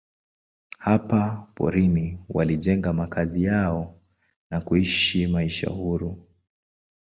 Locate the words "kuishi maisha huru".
4.61-6.27